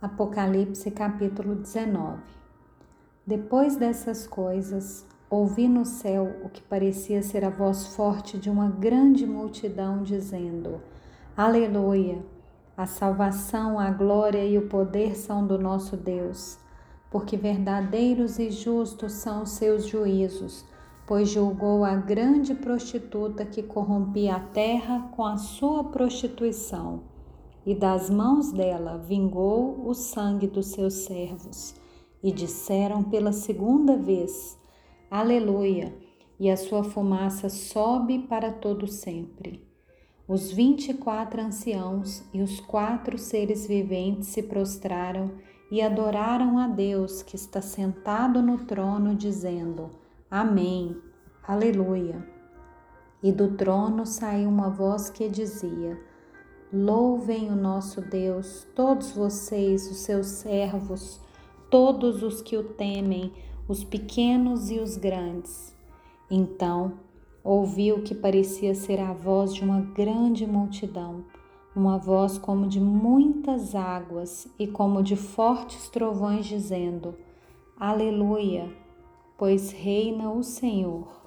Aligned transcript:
Apocalipse 0.00 0.92
capítulo 0.92 1.56
19 1.56 2.22
Depois 3.26 3.74
dessas 3.74 4.28
coisas, 4.28 5.04
ouvi 5.28 5.66
no 5.66 5.84
céu 5.84 6.36
o 6.44 6.48
que 6.48 6.62
parecia 6.62 7.20
ser 7.20 7.44
a 7.44 7.50
voz 7.50 7.96
forte 7.96 8.38
de 8.38 8.48
uma 8.48 8.68
grande 8.68 9.26
multidão, 9.26 10.04
dizendo: 10.04 10.80
Aleluia! 11.36 12.24
A 12.76 12.86
salvação, 12.86 13.76
a 13.76 13.90
glória 13.90 14.46
e 14.46 14.56
o 14.56 14.68
poder 14.68 15.16
são 15.16 15.44
do 15.44 15.58
nosso 15.58 15.96
Deus, 15.96 16.60
porque 17.10 17.36
verdadeiros 17.36 18.38
e 18.38 18.52
justos 18.52 19.14
são 19.14 19.42
os 19.42 19.50
seus 19.50 19.84
juízos, 19.84 20.64
pois 21.08 21.28
julgou 21.28 21.84
a 21.84 21.96
grande 21.96 22.54
prostituta 22.54 23.44
que 23.44 23.64
corrompia 23.64 24.36
a 24.36 24.40
terra 24.40 25.08
com 25.10 25.24
a 25.24 25.36
sua 25.36 25.82
prostituição 25.82 27.17
e 27.64 27.74
das 27.74 28.08
mãos 28.08 28.52
dela 28.52 28.98
vingou 28.98 29.86
o 29.86 29.94
sangue 29.94 30.46
dos 30.46 30.66
seus 30.66 30.94
servos. 30.94 31.74
E 32.22 32.32
disseram 32.32 33.02
pela 33.02 33.32
segunda 33.32 33.96
vez: 33.96 34.58
Aleluia! 35.10 35.94
E 36.40 36.50
a 36.50 36.56
sua 36.56 36.84
fumaça 36.84 37.48
sobe 37.48 38.20
para 38.20 38.52
todo 38.52 38.86
sempre. 38.86 39.66
Os 40.26 40.52
vinte 40.52 40.90
e 40.90 40.94
quatro 40.94 41.40
anciãos 41.40 42.22
e 42.34 42.42
os 42.42 42.60
quatro 42.60 43.16
seres 43.16 43.66
viventes 43.66 44.28
se 44.28 44.42
prostraram 44.42 45.32
e 45.70 45.80
adoraram 45.80 46.58
a 46.58 46.68
Deus 46.68 47.22
que 47.22 47.34
está 47.34 47.60
sentado 47.60 48.42
no 48.42 48.58
trono, 48.58 49.14
dizendo: 49.14 49.90
Amém, 50.30 50.96
Aleluia. 51.48 52.28
E 53.22 53.32
do 53.32 53.56
trono 53.56 54.04
saiu 54.04 54.50
uma 54.50 54.68
voz 54.68 55.08
que 55.08 55.28
dizia: 55.30 55.98
Louvem 56.70 57.50
o 57.50 57.56
nosso 57.56 58.02
Deus, 58.02 58.66
todos 58.74 59.12
vocês, 59.12 59.90
os 59.90 60.00
seus 60.00 60.26
servos, 60.26 61.18
todos 61.70 62.22
os 62.22 62.42
que 62.42 62.58
o 62.58 62.62
temem, 62.62 63.32
os 63.66 63.82
pequenos 63.82 64.70
e 64.70 64.78
os 64.78 64.98
grandes. 64.98 65.74
Então 66.30 66.92
ouvi 67.42 67.90
o 67.90 68.02
que 68.02 68.14
parecia 68.14 68.74
ser 68.74 69.00
a 69.00 69.14
voz 69.14 69.54
de 69.54 69.64
uma 69.64 69.80
grande 69.80 70.46
multidão, 70.46 71.24
uma 71.74 71.96
voz 71.96 72.36
como 72.36 72.66
de 72.66 72.78
muitas 72.78 73.74
águas 73.74 74.46
e 74.58 74.66
como 74.66 75.02
de 75.02 75.16
fortes 75.16 75.88
trovões, 75.88 76.44
dizendo: 76.44 77.14
Aleluia, 77.80 78.70
pois 79.38 79.70
reina 79.70 80.30
o 80.30 80.42
Senhor 80.42 81.17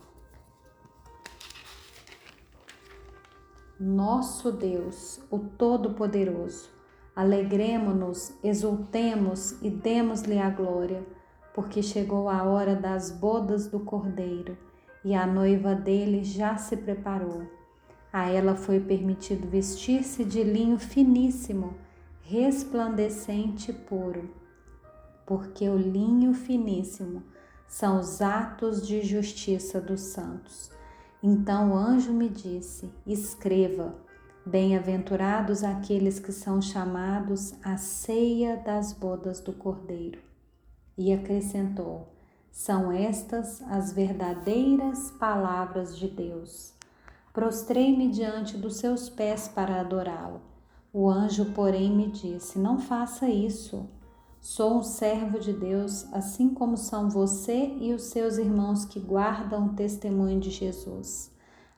nosso 3.82 4.52
Deus, 4.52 5.20
o 5.32 5.40
Todo-Poderoso. 5.40 6.70
Alegremo-nos, 7.16 8.32
exultemos 8.44 9.60
e 9.60 9.72
demos-lhe 9.72 10.38
a 10.38 10.52
glória, 10.52 11.04
porque 11.52 11.82
chegou 11.82 12.30
a 12.30 12.44
hora 12.44 12.76
das 12.76 13.10
bodas 13.10 13.68
do 13.68 13.80
Cordeiro 13.80 14.56
e 15.04 15.16
a 15.16 15.26
noiva 15.26 15.74
dele 15.74 16.24
já 16.24 16.58
se 16.58 16.78
preparou. 16.78 17.42
A 18.14 18.30
ela 18.30 18.56
foi 18.56 18.80
permitido 18.80 19.48
vestir-se 19.48 20.24
de 20.24 20.44
linho 20.44 20.78
finíssimo, 20.78 21.74
resplandecente 22.22 23.72
e 23.72 23.74
puro, 23.74 24.30
porque 25.26 25.68
o 25.68 25.76
linho 25.76 26.36
finíssimo 26.36 27.24
são 27.68 28.00
os 28.00 28.22
atos 28.22 28.86
de 28.86 29.02
justiça 29.02 29.82
dos 29.82 30.02
santos. 30.02 30.70
Então 31.24 31.72
o 31.72 31.76
anjo 31.76 32.12
me 32.12 32.28
disse: 32.30 32.92
Escreva, 33.06 33.94
bem-aventurados 34.44 35.64
aqueles 35.64 36.20
que 36.20 36.32
são 36.32 36.60
chamados 36.60 37.54
à 37.64 37.78
ceia 37.78 38.58
das 38.58 38.92
bodas 38.92 39.40
do 39.40 39.54
Cordeiro. 39.54 40.20
E 40.98 41.14
acrescentou: 41.14 42.08
São 42.52 42.92
estas 42.92 43.62
as 43.64 43.94
verdadeiras 43.94 45.12
palavras 45.12 45.96
de 45.96 46.08
Deus. 46.08 46.74
Prostrei-me 47.32 48.10
diante 48.10 48.58
dos 48.58 48.78
seus 48.78 49.08
pés 49.08 49.48
para 49.48 49.80
adorá-lo. 49.80 50.42
O 50.92 51.08
anjo, 51.08 51.46
porém, 51.54 51.96
me 51.96 52.10
disse: 52.10 52.58
Não 52.58 52.80
faça 52.80 53.30
isso. 53.30 53.88
Sou 54.42 54.80
um 54.80 54.82
servo 54.82 55.38
de 55.38 55.54
Deus, 55.54 56.12
assim 56.12 56.50
como 56.50 56.76
são 56.76 57.08
você 57.08 57.78
e 57.80 57.94
os 57.94 58.06
seus 58.06 58.40
irmãos 58.40 58.84
que 58.84 59.00
guardam 59.00 59.68
o 59.68 59.74
testemunho 59.74 60.40
de 60.40 60.50
Jesus. 60.50 61.32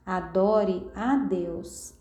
Adore 0.06 0.88
a 0.96 1.18
Deus, 1.18 1.94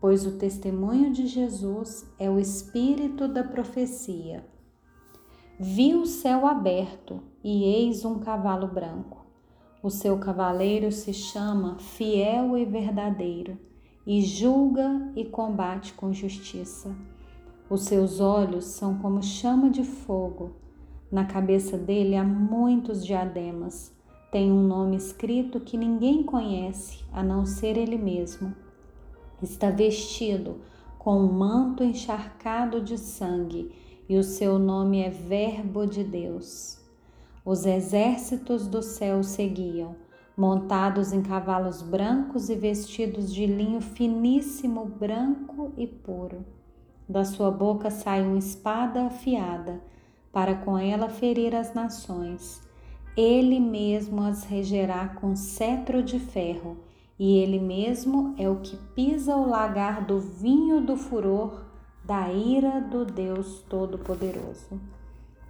pois 0.00 0.24
o 0.24 0.38
testemunho 0.38 1.12
de 1.12 1.26
Jesus 1.26 2.10
é 2.18 2.30
o 2.30 2.38
espírito 2.38 3.28
da 3.28 3.44
profecia. 3.44 4.46
Vi 5.60 5.94
o 5.94 6.06
céu 6.06 6.46
aberto 6.46 7.22
e 7.44 7.64
eis 7.64 8.02
um 8.02 8.18
cavalo 8.18 8.66
branco. 8.66 9.26
O 9.82 9.90
seu 9.90 10.18
cavaleiro 10.18 10.90
se 10.90 11.12
chama 11.12 11.78
Fiel 11.78 12.56
e 12.56 12.64
Verdadeiro 12.64 13.58
e 14.06 14.22
julga 14.22 15.12
e 15.14 15.26
combate 15.26 15.92
com 15.92 16.14
justiça. 16.14 16.96
Os 17.70 17.82
seus 17.82 18.18
olhos 18.18 18.64
são 18.64 18.96
como 18.96 19.22
chama 19.22 19.68
de 19.68 19.84
fogo. 19.84 20.52
Na 21.12 21.26
cabeça 21.26 21.76
dele 21.76 22.16
há 22.16 22.24
muitos 22.24 23.04
diademas. 23.04 23.94
Tem 24.32 24.50
um 24.50 24.62
nome 24.62 24.96
escrito 24.96 25.60
que 25.60 25.76
ninguém 25.76 26.22
conhece 26.22 27.04
a 27.12 27.22
não 27.22 27.44
ser 27.44 27.76
ele 27.76 27.98
mesmo. 27.98 28.54
Está 29.42 29.70
vestido 29.70 30.62
com 30.98 31.18
um 31.18 31.30
manto 31.30 31.84
encharcado 31.84 32.80
de 32.80 32.96
sangue 32.96 33.70
e 34.08 34.16
o 34.16 34.24
seu 34.24 34.58
nome 34.58 35.02
é 35.02 35.10
Verbo 35.10 35.86
de 35.86 36.02
Deus. 36.02 36.80
Os 37.44 37.66
exércitos 37.66 38.66
do 38.66 38.82
céu 38.82 39.22
seguiam, 39.22 39.94
montados 40.34 41.12
em 41.12 41.20
cavalos 41.20 41.82
brancos 41.82 42.48
e 42.48 42.54
vestidos 42.54 43.32
de 43.32 43.44
linho 43.44 43.82
finíssimo, 43.82 44.86
branco 44.86 45.72
e 45.76 45.86
puro. 45.86 46.57
Da 47.08 47.24
sua 47.24 47.50
boca 47.50 47.90
sai 47.90 48.22
uma 48.22 48.38
espada 48.38 49.06
afiada, 49.06 49.80
para 50.30 50.54
com 50.54 50.76
ela 50.76 51.08
ferir 51.08 51.54
as 51.54 51.72
nações. 51.72 52.60
Ele 53.16 53.58
mesmo 53.58 54.22
as 54.22 54.44
regerá 54.44 55.08
com 55.08 55.34
cetro 55.34 56.02
de 56.02 56.18
ferro, 56.18 56.76
e 57.18 57.38
ele 57.38 57.58
mesmo 57.58 58.34
é 58.38 58.48
o 58.48 58.60
que 58.60 58.76
pisa 58.94 59.34
o 59.34 59.48
lagar 59.48 60.04
do 60.04 60.20
vinho 60.20 60.80
do 60.80 60.96
furor 60.96 61.64
da 62.04 62.32
ira 62.32 62.80
do 62.80 63.04
Deus 63.04 63.62
Todo-Poderoso. 63.68 64.80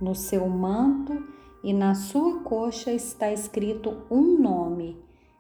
No 0.01 0.15
seu 0.15 0.49
manto 0.49 1.25
e 1.63 1.73
na 1.73 1.95
sua 1.95 2.41
coxa 2.41 2.93
está 2.93 3.33
escrito 3.33 3.99
um 4.11 4.41
nome: 4.41 4.97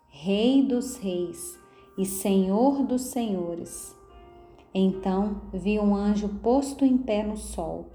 Rei 0.08 0.62
dos 0.62 0.96
Reis 0.96 1.58
e 1.96 2.04
Senhor 2.04 2.84
dos 2.84 3.02
Senhores. 3.02 3.97
Então 4.80 5.40
vi 5.52 5.76
um 5.76 5.92
anjo 5.92 6.28
posto 6.40 6.84
em 6.84 6.96
pé 6.96 7.24
no 7.24 7.36
sol. 7.36 7.86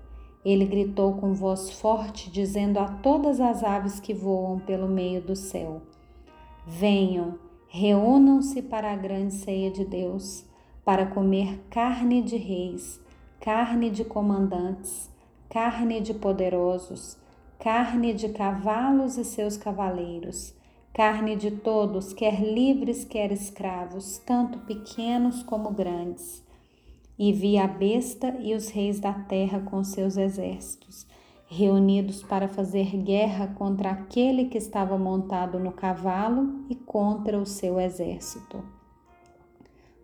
Ele 0.43 0.65
gritou 0.65 1.13
com 1.13 1.33
voz 1.33 1.69
forte, 1.71 2.29
dizendo 2.29 2.77
a 2.77 2.85
todas 2.85 3.39
as 3.39 3.63
aves 3.63 4.01
que 4.01 4.13
voam 4.13 4.59
pelo 4.59 4.89
meio 4.89 5.21
do 5.21 5.33
céu: 5.33 5.81
Venham, 6.67 7.39
reúnam-se 7.69 8.61
para 8.61 8.91
a 8.91 8.97
grande 8.97 9.33
ceia 9.33 9.71
de 9.71 9.85
Deus, 9.85 10.45
para 10.83 11.05
comer 11.05 11.57
carne 11.69 12.21
de 12.21 12.35
reis, 12.35 12.99
carne 13.39 13.89
de 13.89 14.03
comandantes, 14.03 15.09
carne 15.49 16.01
de 16.01 16.13
poderosos, 16.13 17.17
carne 17.59 18.13
de 18.13 18.27
cavalos 18.27 19.17
e 19.17 19.23
seus 19.23 19.55
cavaleiros, 19.55 20.53
carne 20.93 21.37
de 21.37 21.49
todos, 21.49 22.11
quer 22.11 22.41
livres, 22.41 23.05
quer 23.05 23.31
escravos, 23.31 24.17
tanto 24.17 24.59
pequenos 24.59 25.41
como 25.43 25.71
grandes 25.71 26.42
e 27.17 27.31
vi 27.31 27.57
a 27.57 27.67
besta 27.67 28.35
e 28.39 28.53
os 28.53 28.69
reis 28.69 28.99
da 28.99 29.13
terra 29.13 29.59
com 29.59 29.83
seus 29.83 30.17
exércitos, 30.17 31.05
reunidos 31.47 32.23
para 32.23 32.47
fazer 32.47 32.97
guerra 32.97 33.47
contra 33.47 33.91
aquele 33.91 34.45
que 34.45 34.57
estava 34.57 34.97
montado 34.97 35.59
no 35.59 35.71
cavalo 35.71 36.65
e 36.69 36.75
contra 36.75 37.37
o 37.37 37.45
seu 37.45 37.79
exército. 37.79 38.63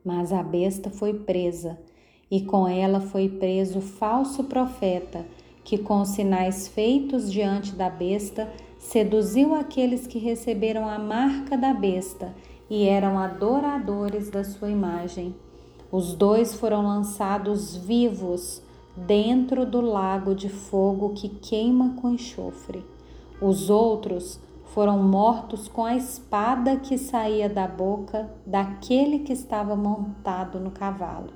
Mas 0.06 0.32
a 0.32 0.44
besta 0.44 0.90
foi 0.90 1.14
presa, 1.14 1.80
e 2.32 2.42
com 2.42 2.68
ela 2.68 3.02
foi 3.02 3.28
preso 3.28 3.80
o 3.80 3.82
falso 3.82 4.44
profeta, 4.44 5.26
que 5.64 5.78
com 5.78 6.02
os 6.02 6.10
sinais 6.10 6.68
feitos 6.68 7.32
diante 7.32 7.74
da 7.76 7.90
besta 7.90 8.52
seduziu 8.78 9.54
aqueles 9.54 10.08
que 10.08 10.18
receberam 10.18 10.88
a 10.88 10.98
marca 10.98 11.58
da 11.58 11.74
besta 11.74 12.34
e 12.70 12.86
eram 12.86 13.20
adoradores 13.20 14.30
da 14.30 14.44
sua 14.44 14.70
imagem. 14.70 15.36
Os 15.92 16.14
dois 16.14 16.54
foram 16.54 16.84
lançados 16.84 17.76
vivos 17.76 18.62
dentro 18.96 19.66
do 19.66 19.82
lago 19.82 20.36
de 20.36 20.48
fogo 20.48 21.14
que 21.16 21.30
queima 21.30 21.96
com 22.00 22.12
enxofre. 22.12 22.86
Os 23.42 23.70
outros 23.70 24.40
foram 24.66 25.02
mortos 25.02 25.68
com 25.68 25.84
a 25.84 25.96
espada 25.96 26.78
que 26.78 26.98
saía 26.98 27.50
da 27.50 27.68
boca 27.68 28.30
daquele 28.46 29.20
que 29.20 29.34
estava 29.34 29.76
montado 29.76 30.60
no 30.60 30.70
cavalo, 30.70 31.34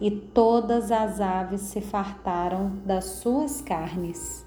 e 0.00 0.10
todas 0.10 0.90
as 0.90 1.20
aves 1.20 1.60
se 1.60 1.80
fartaram 1.80 2.72
das 2.84 3.04
suas 3.04 3.60
carnes. 3.60 4.44